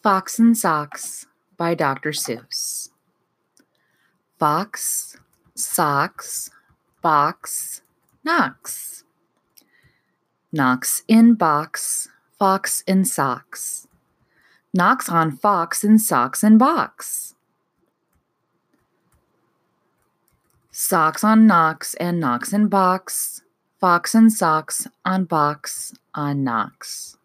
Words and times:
Fox 0.00 0.38
and 0.38 0.56
Socks 0.56 1.26
by 1.56 1.74
Dr. 1.74 2.10
Seuss. 2.10 2.90
Fox, 4.38 5.16
socks, 5.56 6.50
box, 7.02 7.82
knocks. 8.22 9.02
Knocks 10.52 11.02
in 11.08 11.34
box, 11.34 12.08
fox 12.38 12.84
in 12.86 13.04
socks. 13.04 13.88
Knocks 14.72 15.08
on 15.08 15.36
fox 15.36 15.82
in 15.82 15.98
socks 15.98 16.44
and 16.44 16.60
box. 16.60 17.34
Socks 20.70 21.24
on 21.24 21.48
knocks 21.48 21.94
and 21.94 22.20
knocks 22.20 22.52
in 22.52 22.68
box. 22.68 23.42
Fox 23.80 24.14
and 24.14 24.32
socks 24.32 24.86
on 25.04 25.24
box 25.24 25.92
on 26.14 26.44
knocks. 26.44 27.17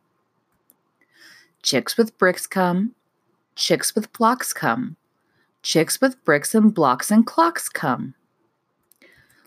Chicks 1.73 1.97
with 1.97 2.15
bricks 2.19 2.45
come, 2.45 2.93
chicks 3.55 3.95
with 3.95 4.13
blocks 4.13 4.53
come, 4.53 4.95
chicks 5.63 5.99
with 5.99 6.23
bricks 6.23 6.53
and 6.53 6.71
blocks 6.71 7.09
and 7.09 7.25
clocks 7.25 7.67
come. 7.67 8.13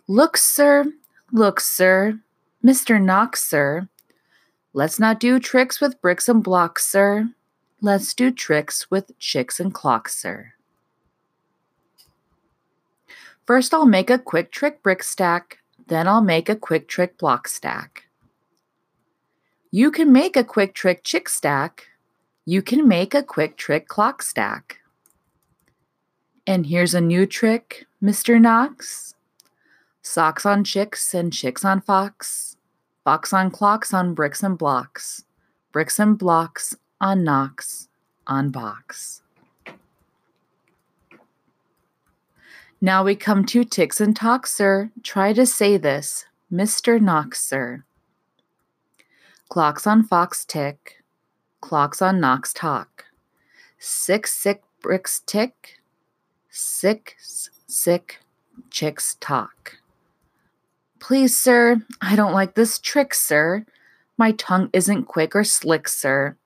Look, 0.09 0.37
sir, 0.37 0.87
look, 1.30 1.60
sir, 1.60 2.18
Mr. 2.65 3.01
Knox, 3.01 3.45
sir. 3.45 3.88
Let's 4.73 4.98
not 4.98 5.20
do 5.20 5.38
tricks 5.38 5.80
with 5.80 6.01
bricks 6.01 6.28
and 6.28 6.42
blocks, 6.42 6.84
sir. 6.84 7.30
Let's 7.80 8.12
do 8.12 8.32
tricks 8.32 8.90
with 8.90 9.16
chicks 9.20 9.60
and 9.60 9.73
clocks, 9.73 10.20
sir. 10.20 10.54
First, 13.45 13.73
I'll 13.73 13.87
make 13.87 14.10
a 14.10 14.18
quick 14.18 14.51
trick 14.51 14.82
brick 14.82 15.04
stack, 15.04 15.59
then 15.87 16.09
I'll 16.09 16.23
make 16.23 16.48
a 16.48 16.56
quick 16.56 16.88
trick 16.88 17.18
block 17.18 17.46
stack. 17.46 18.06
You 19.70 19.93
can 19.93 20.12
make 20.12 20.37
a 20.37 20.43
quick 20.43 20.74
trick 20.74 21.04
chick 21.04 21.29
stack, 21.29 21.87
you 22.48 22.62
can 22.62 22.86
make 22.86 23.12
a 23.12 23.24
quick 23.24 23.56
trick 23.56 23.88
clock 23.88 24.23
stack. 24.23 24.78
And 26.46 26.65
here's 26.65 26.95
a 26.95 27.01
new 27.01 27.26
trick, 27.26 27.87
Mr. 28.01 28.40
Knox. 28.40 29.15
Socks 30.01 30.46
on 30.46 30.62
chicks 30.62 31.12
and 31.12 31.32
chicks 31.32 31.65
on 31.65 31.80
fox. 31.80 32.56
Fox 33.02 33.32
on 33.32 33.51
clocks 33.51 33.93
on 33.93 34.15
bricks 34.15 34.45
and 34.45 34.56
blocks. 34.56 35.24
Bricks 35.73 35.98
and 35.98 36.16
blocks 36.16 36.76
on 37.01 37.24
knocks 37.24 37.88
on 38.29 38.51
box. 38.51 39.23
Now 42.80 43.02
we 43.02 43.16
come 43.16 43.45
to 43.46 43.65
ticks 43.65 44.01
and 44.01 44.15
talks, 44.15 44.54
sir. 44.54 44.93
Try 45.02 45.32
to 45.32 45.46
say 45.46 45.76
this, 45.76 46.26
Mr. 46.52 47.01
Knox, 47.01 47.45
sir. 47.45 47.82
Clocks 49.49 49.84
on 49.84 50.04
fox 50.04 50.45
tick. 50.45 51.02
Clocks 51.66 52.00
on 52.00 52.20
knocks 52.20 52.52
talk. 52.52 53.06
Six 53.76 54.32
sick 54.32 54.62
bricks 54.80 55.24
tick. 55.26 55.80
Six 56.48 57.50
sick 57.66 58.20
chicks 58.70 59.16
talk. 59.18 59.78
Please, 61.00 61.37
sir, 61.37 61.82
I 62.00 62.14
don't 62.14 62.32
like 62.32 62.54
this 62.54 62.78
trick, 62.78 63.12
sir. 63.14 63.66
My 64.16 64.31
tongue 64.31 64.70
isn't 64.72 65.06
quick 65.06 65.34
or 65.34 65.42
slick, 65.42 65.88
sir. 65.88 66.37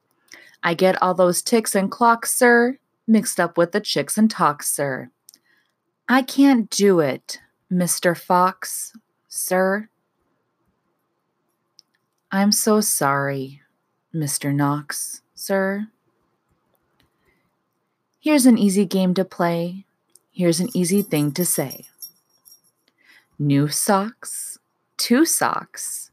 I 0.63 0.73
get 0.73 1.03
all 1.03 1.13
those 1.13 1.43
ticks 1.43 1.75
and 1.75 1.91
clocks, 1.91 2.35
sir, 2.35 2.79
mixed 3.07 3.39
up 3.39 3.59
with 3.59 3.73
the 3.73 3.81
chicks 3.83 4.17
and 4.17 4.31
talks, 4.31 4.75
sir. 4.75 5.11
I 6.09 6.23
can't 6.23 6.71
do 6.71 7.01
it, 7.01 7.41
Mr. 7.71 8.17
Fox, 8.17 8.97
sir. 9.29 9.91
I'm 12.33 12.53
so 12.53 12.81
sorry, 12.81 13.60
Mr. 14.15 14.55
Knox, 14.55 15.23
sir. 15.35 15.87
Here's 18.19 18.47
an 18.47 18.59
easy 18.59 18.85
game 18.85 19.15
to 19.15 19.25
play. 19.25 19.87
Here's 20.33 20.61
an 20.61 20.69
easy 20.75 21.03
thing 21.03 21.33
to 21.33 21.45
say. 21.45 21.87
New 23.39 23.69
socks, 23.69 24.59
two 24.97 25.25
socks. 25.25 26.11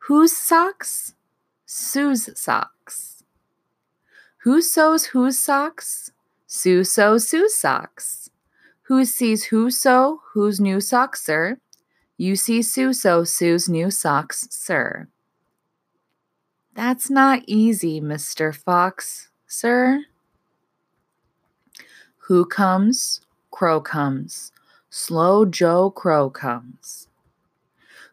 Whose 0.00 0.36
socks? 0.36 1.14
Sue's 1.64 2.28
socks. 2.38 3.24
Who 4.38 4.60
sews 4.62 5.06
whose 5.06 5.38
socks? 5.38 6.12
Sue 6.46 6.82
sews 6.82 7.28
Sue's 7.28 7.54
socks. 7.54 8.30
Who 8.82 9.04
sees 9.04 9.44
who 9.44 9.70
sew 9.70 10.20
whose 10.32 10.60
new 10.60 10.80
socks, 10.80 11.22
sir? 11.22 11.58
You 12.16 12.36
see 12.36 12.62
Sue 12.62 12.92
sew 12.92 13.24
Sue's 13.24 13.68
new 13.68 13.90
socks, 13.90 14.48
sir. 14.50 15.08
That's 16.78 17.10
not 17.10 17.42
easy, 17.48 18.00
Mr. 18.00 18.54
Fox, 18.54 19.30
sir. 19.48 20.04
Who 22.28 22.44
comes? 22.44 23.20
Crow 23.50 23.80
comes. 23.80 24.52
Slow 24.88 25.44
Joe 25.44 25.90
Crow 25.90 26.30
comes. 26.30 27.08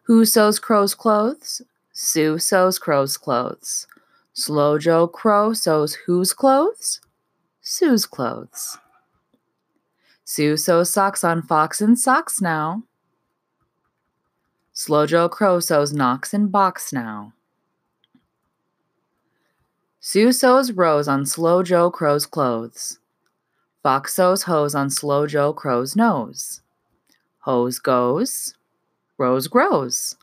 Who 0.02 0.24
sews 0.24 0.58
Crow's 0.58 0.96
clothes? 0.96 1.62
Sue 1.92 2.40
sews 2.40 2.80
Crow's 2.80 3.16
clothes. 3.16 3.86
Slow 4.32 4.78
Joe 4.80 5.06
Crow 5.06 5.52
sews 5.52 5.94
whose 6.04 6.32
clothes? 6.32 7.00
Sue's 7.60 8.04
clothes. 8.04 8.78
Sue 10.24 10.56
sews 10.56 10.90
socks 10.90 11.22
on 11.22 11.40
Fox 11.40 11.80
and 11.80 11.96
socks 11.96 12.40
now. 12.40 12.82
Slow 14.72 15.06
Joe 15.06 15.28
Crow 15.28 15.60
sews 15.60 15.92
knocks 15.92 16.34
and 16.34 16.50
box 16.50 16.92
now. 16.92 17.32
Sue 20.08 20.30
sews 20.30 20.70
rose 20.70 21.08
on 21.08 21.26
Slow 21.26 21.64
Joe 21.64 21.90
Crow's 21.90 22.26
clothes. 22.26 23.00
Fox 23.82 24.14
sews 24.14 24.44
hose 24.44 24.72
on 24.72 24.88
Slow 24.88 25.26
Joe 25.26 25.52
Crow's 25.52 25.96
nose. 25.96 26.60
Hose 27.40 27.80
goes, 27.80 28.54
rose 29.18 29.48
grows. 29.48 30.14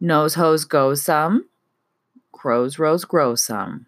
Nose 0.00 0.34
hose 0.34 0.64
goes 0.64 1.02
some, 1.02 1.48
crow's 2.30 2.78
rose 2.78 3.04
grows 3.04 3.42
some. 3.42 3.86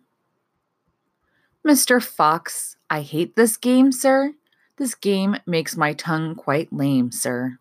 Mr. 1.64 2.02
Fox, 2.02 2.76
I 2.90 3.02
hate 3.02 3.36
this 3.36 3.56
game, 3.56 3.92
sir. 3.92 4.34
This 4.78 4.96
game 4.96 5.36
makes 5.46 5.76
my 5.76 5.92
tongue 5.92 6.34
quite 6.34 6.72
lame, 6.72 7.12
sir. 7.12 7.60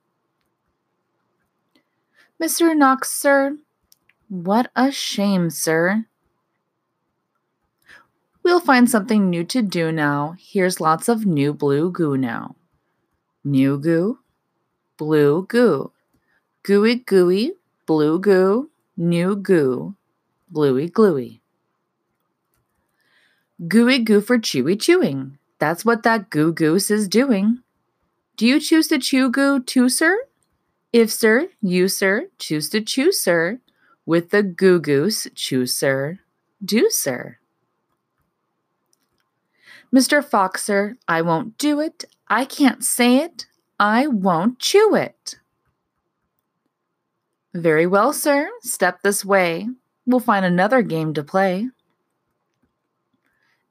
Mr. 2.41 2.75
Knox, 2.75 3.11
sir, 3.11 3.59
what 4.27 4.71
a 4.75 4.91
shame, 4.91 5.51
sir. 5.51 6.07
We'll 8.59 8.65
find 8.65 8.89
something 8.89 9.29
new 9.29 9.45
to 9.45 9.61
do 9.61 9.89
now. 9.89 10.35
Here's 10.37 10.81
lots 10.81 11.07
of 11.07 11.25
new 11.25 11.53
blue 11.53 11.91
goo 11.91 12.17
now. 12.17 12.57
New 13.41 13.79
goo, 13.79 14.19
blue 14.97 15.45
goo. 15.47 15.93
Gooey 16.63 16.95
gooey, 16.95 17.53
blue 17.85 18.19
goo, 18.19 18.69
new 18.97 19.37
goo, 19.37 19.95
bluey 20.49 20.89
gluey. 20.89 21.41
Gooey 23.65 23.99
goo 23.99 24.19
for 24.19 24.37
chewy 24.37 24.77
chewing. 24.77 25.37
That's 25.59 25.85
what 25.85 26.03
that 26.03 26.29
goo 26.29 26.51
goose 26.51 26.91
is 26.91 27.07
doing. 27.07 27.59
Do 28.35 28.45
you 28.45 28.59
choose 28.59 28.89
to 28.89 28.99
chew 28.99 29.31
goo 29.31 29.63
too, 29.63 29.87
sir? 29.87 30.25
If, 30.91 31.09
sir, 31.13 31.47
you, 31.61 31.87
sir, 31.87 32.27
choose 32.37 32.67
to 32.71 32.81
chew, 32.81 33.13
sir, 33.13 33.61
with 34.05 34.31
the 34.31 34.43
goo 34.43 34.81
goose, 34.81 35.29
chew, 35.33 35.65
sir, 35.65 36.19
do, 36.61 36.89
sir. 36.89 37.38
Mr. 39.93 40.23
Foxer, 40.23 40.97
I 41.07 41.21
won't 41.21 41.57
do 41.57 41.79
it. 41.79 42.05
I 42.27 42.45
can't 42.45 42.83
say 42.83 43.17
it. 43.17 43.47
I 43.79 44.07
won't 44.07 44.59
chew 44.59 44.93
it. 44.95 45.35
Very 47.53 47.87
well, 47.87 48.13
sir. 48.13 48.49
Step 48.61 49.01
this 49.01 49.25
way. 49.25 49.67
We'll 50.05 50.19
find 50.19 50.45
another 50.45 50.81
game 50.81 51.13
to 51.15 51.23
play. 51.23 51.69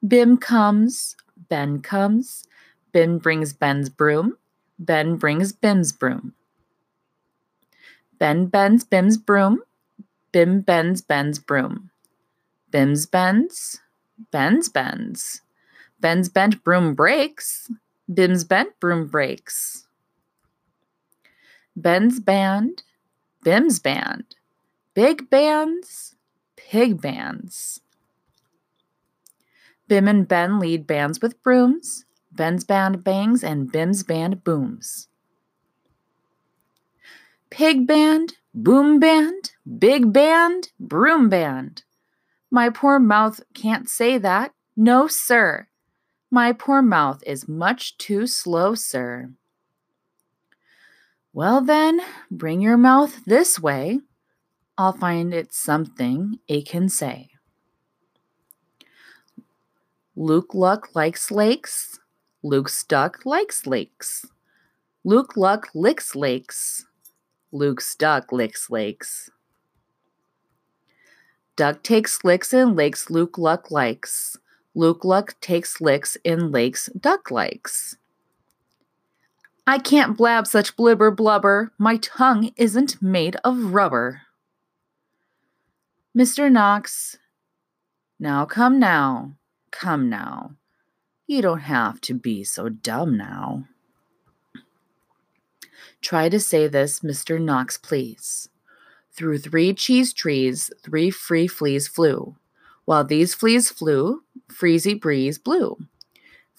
Bim 0.05 0.37
comes, 0.37 1.15
Ben 1.49 1.81
comes. 1.81 2.45
Ben 2.91 3.17
brings 3.17 3.53
Ben's 3.53 3.89
broom. 3.89 4.37
Ben 4.77 5.15
brings 5.17 5.51
Bim's 5.51 5.91
broom. 5.91 6.33
Ben 8.17 8.47
bends 8.47 8.83
Bim's 8.83 9.17
broom. 9.17 9.61
Bim 10.31 10.61
bends 10.61 11.01
Ben's 11.01 11.39
broom. 11.39 11.91
Bim's 12.71 13.05
bends. 13.05 13.81
Ben's 14.31 14.69
bends. 14.69 15.41
Ben's 15.99 16.29
bent 16.29 16.63
broom 16.63 16.95
breaks. 16.95 17.69
Bim's 18.11 18.43
bent 18.43 18.79
broom 18.79 19.07
breaks. 19.07 19.87
Ben's 21.75 22.19
band, 22.19 22.83
Bim's 23.43 23.79
band. 23.79 24.35
Big 24.93 25.29
bands, 25.29 26.15
pig 26.57 27.01
bands. 27.01 27.81
Bim 29.87 30.07
and 30.07 30.27
Ben 30.27 30.59
lead 30.59 30.85
bands 30.85 31.21
with 31.21 31.41
brooms. 31.41 32.05
Ben's 32.31 32.63
band 32.63 33.03
bangs 33.03 33.43
and 33.43 33.71
Bim's 33.71 34.03
band 34.03 34.43
booms. 34.43 35.07
Pig 37.49 37.87
band, 37.87 38.35
boom 38.53 38.99
band, 38.99 39.53
big 39.79 40.11
band, 40.11 40.69
broom 40.79 41.29
band. 41.29 41.83
My 42.51 42.69
poor 42.69 42.99
mouth 42.99 43.39
can't 43.53 43.89
say 43.89 44.17
that. 44.17 44.53
No, 44.75 45.07
sir. 45.07 45.68
My 46.31 46.53
poor 46.53 46.81
mouth 46.81 47.23
is 47.25 47.47
much 47.47 47.97
too 47.97 48.27
slow, 48.27 48.75
sir. 48.75 49.31
Well, 51.33 51.61
then, 51.61 52.01
bring 52.29 52.61
your 52.61 52.77
mouth 52.77 53.25
this 53.25 53.59
way. 53.59 54.01
I'll 54.77 54.93
find 54.93 55.33
it 55.33 55.53
something 55.53 56.39
it 56.47 56.67
can 56.67 56.87
say. 56.87 57.29
Luke 60.15 60.53
Luck 60.53 60.95
likes 60.95 61.31
lakes. 61.31 61.99
Luke's 62.43 62.83
duck 62.83 63.25
likes 63.25 63.65
lakes. 63.65 64.25
Luke 65.03 65.35
Luck 65.35 65.69
licks 65.73 66.15
lakes. 66.15 66.85
Luke's 67.51 67.95
duck 67.95 68.31
licks 68.31 68.69
lakes. 68.69 69.29
Duck 71.55 71.83
takes 71.83 72.23
licks 72.23 72.53
in 72.53 72.75
lakes 72.75 73.09
Luke 73.09 73.37
Luck 73.37 73.71
likes. 73.71 74.37
Luke 74.75 75.03
Luck 75.03 75.35
takes 75.41 75.81
licks 75.81 76.17
in 76.23 76.51
lakes 76.51 76.89
Duck 76.99 77.31
likes. 77.31 77.97
I 79.65 79.77
can't 79.77 80.17
blab 80.17 80.47
such 80.47 80.75
blibber 80.75 81.15
blubber. 81.15 81.71
My 81.77 81.97
tongue 81.97 82.51
isn't 82.55 83.01
made 83.01 83.35
of 83.43 83.73
rubber. 83.73 84.23
Mr. 86.17 86.51
Knox, 86.51 87.17
now 88.19 88.45
come 88.45 88.79
now, 88.79 89.35
come 89.71 90.09
now. 90.09 90.55
You 91.27 91.43
don't 91.43 91.59
have 91.59 92.01
to 92.01 92.15
be 92.15 92.43
so 92.43 92.69
dumb 92.69 93.15
now. 93.15 93.65
Try 96.01 96.29
to 96.29 96.39
say 96.39 96.67
this, 96.67 97.01
Mr. 97.01 97.39
Knox, 97.39 97.77
please. 97.77 98.49
Through 99.11 99.37
three 99.37 99.73
cheese 99.73 100.13
trees, 100.13 100.71
three 100.81 101.11
free 101.11 101.45
fleas 101.45 101.87
flew. 101.87 102.35
While 102.85 103.03
these 103.03 103.35
fleas 103.35 103.69
flew, 103.69 104.23
Freezy 104.49 104.99
Breeze 104.99 105.37
blew. 105.37 105.77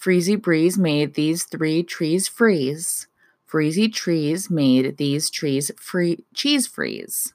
Freezy 0.01 0.41
Breeze 0.41 0.79
made 0.79 1.15
these 1.15 1.45
three 1.45 1.83
trees 1.83 2.27
freeze. 2.27 3.07
Freezy 3.51 3.93
trees 3.93 4.49
made 4.49 4.97
these 4.97 5.29
trees 5.29 5.71
free 5.77 6.25
cheese 6.35 6.67
freeze. 6.67 7.35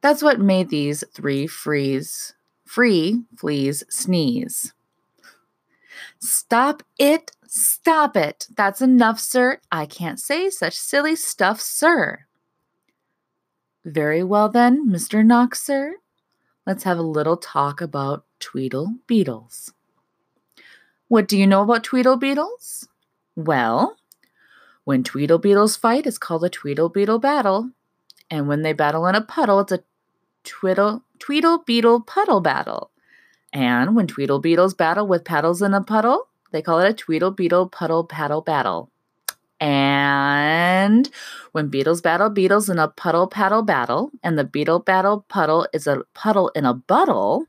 That's 0.00 0.22
what 0.22 0.40
made 0.40 0.68
these 0.68 1.04
three 1.12 1.46
freeze 1.46 2.34
free 2.64 3.22
fleas 3.36 3.84
sneeze. 3.88 4.72
Stop 6.20 6.82
it, 6.98 7.32
stop 7.46 8.16
it. 8.16 8.48
That's 8.56 8.80
enough, 8.80 9.20
sir. 9.20 9.60
I 9.70 9.86
can't 9.86 10.18
say 10.18 10.50
such 10.50 10.76
silly 10.76 11.16
stuff, 11.16 11.60
sir. 11.60 12.26
Very 13.84 14.22
well 14.22 14.48
then, 14.48 14.88
Mr. 14.88 15.24
Knox, 15.24 15.62
sir. 15.62 15.96
Let's 16.66 16.84
have 16.84 16.98
a 16.98 17.02
little 17.02 17.36
talk 17.36 17.80
about 17.80 18.24
Tweedle 18.44 18.96
Beetles. 19.06 19.72
What 21.08 21.28
do 21.28 21.38
you 21.38 21.46
know 21.46 21.62
about 21.62 21.82
Tweedle 21.82 22.18
Beetles? 22.18 22.86
Well, 23.34 23.96
when 24.84 25.02
Tweedle 25.02 25.38
Beetles 25.38 25.78
fight, 25.78 26.06
it's 26.06 26.18
called 26.18 26.44
a 26.44 26.50
Tweedle 26.50 26.92
Beetle 26.92 27.18
battle. 27.18 27.70
And 28.30 28.46
when 28.46 28.60
they 28.60 28.74
battle 28.74 29.06
in 29.06 29.14
a 29.14 29.22
puddle, 29.22 29.60
it's 29.60 29.72
a 29.72 29.82
Tweedle, 30.44 31.02
Tweedle 31.18 31.64
Beetle 31.64 32.02
puddle 32.02 32.42
battle. 32.42 32.90
And 33.50 33.96
when 33.96 34.06
Tweedle 34.06 34.42
Beetles 34.42 34.74
battle 34.74 35.06
with 35.06 35.24
paddles 35.24 35.62
in 35.62 35.72
a 35.72 35.82
puddle, 35.82 36.28
they 36.52 36.60
call 36.60 36.80
it 36.80 36.90
a 36.90 36.92
Tweedle 36.92 37.30
Beetle 37.30 37.70
puddle 37.70 38.04
paddle 38.04 38.42
battle. 38.42 38.90
And 39.58 41.08
when 41.52 41.68
beetles 41.68 42.02
battle 42.02 42.28
beetles 42.28 42.68
in 42.68 42.78
a 42.78 42.88
puddle 42.88 43.26
paddle 43.26 43.62
battle, 43.62 44.10
and 44.22 44.38
the 44.38 44.44
beetle 44.44 44.80
battle 44.80 45.24
puddle 45.28 45.66
is 45.72 45.86
a 45.86 46.02
puddle 46.12 46.50
in 46.54 46.66
a 46.66 46.74
buttle, 46.74 47.46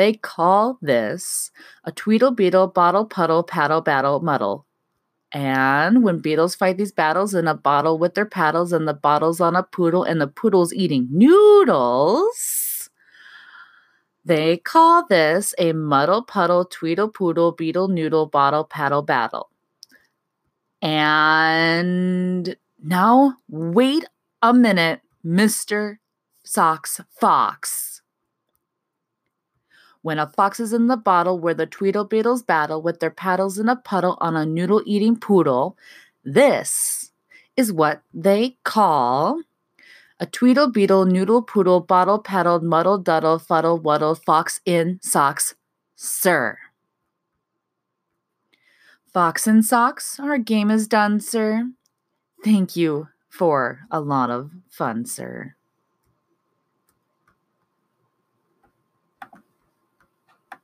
they 0.00 0.14
call 0.14 0.78
this 0.80 1.50
a 1.84 1.92
Tweedle 1.92 2.34
Beetle 2.34 2.68
bottle 2.68 3.04
puddle 3.04 3.42
paddle 3.42 3.82
battle 3.82 4.20
muddle. 4.20 4.66
And 5.32 6.02
when 6.02 6.18
beetles 6.18 6.56
fight 6.56 6.76
these 6.76 6.90
battles 6.90 7.34
in 7.34 7.46
a 7.46 7.54
bottle 7.54 7.98
with 7.98 8.14
their 8.14 8.26
paddles, 8.26 8.72
and 8.72 8.88
the 8.88 8.94
bottle's 8.94 9.40
on 9.40 9.54
a 9.54 9.62
poodle, 9.62 10.02
and 10.02 10.20
the 10.20 10.26
poodle's 10.26 10.72
eating 10.74 11.06
noodles, 11.12 12.90
they 14.24 14.56
call 14.56 15.06
this 15.06 15.54
a 15.58 15.72
muddle 15.72 16.22
puddle 16.22 16.64
tweedle 16.64 17.08
poodle 17.08 17.52
beetle 17.52 17.88
noodle 17.88 18.26
bottle 18.26 18.64
paddle 18.64 19.02
battle. 19.02 19.50
And 20.82 22.56
now, 22.82 23.36
wait 23.48 24.04
a 24.42 24.54
minute, 24.54 25.00
Mr. 25.24 25.98
Socks 26.42 27.00
Fox. 27.20 27.89
When 30.02 30.18
a 30.18 30.26
fox 30.26 30.60
is 30.60 30.72
in 30.72 30.86
the 30.86 30.96
bottle 30.96 31.38
where 31.38 31.54
the 31.54 31.66
Tweedle 31.66 32.08
Beetles 32.08 32.42
battle 32.42 32.80
with 32.80 33.00
their 33.00 33.10
paddles 33.10 33.58
in 33.58 33.68
a 33.68 33.76
puddle 33.76 34.16
on 34.20 34.34
a 34.34 34.46
noodle 34.46 34.82
eating 34.86 35.16
poodle, 35.16 35.76
this 36.24 37.10
is 37.56 37.72
what 37.72 38.02
they 38.14 38.56
call 38.64 39.42
a 40.18 40.26
Tweedle 40.26 40.72
Beetle 40.72 41.06
noodle 41.06 41.42
poodle 41.42 41.80
bottle 41.80 42.18
paddled 42.18 42.62
muddle 42.62 43.02
duddle 43.02 43.40
fuddle 43.40 43.78
wuddle 43.78 44.14
fox 44.14 44.60
in 44.64 44.98
socks, 45.02 45.54
sir. 45.96 46.58
Fox 49.12 49.46
and 49.46 49.64
Socks, 49.64 50.20
our 50.20 50.38
game 50.38 50.70
is 50.70 50.86
done, 50.86 51.18
sir. 51.18 51.68
Thank 52.44 52.76
you 52.76 53.08
for 53.28 53.80
a 53.90 54.00
lot 54.00 54.30
of 54.30 54.52
fun, 54.68 55.04
sir. 55.04 55.56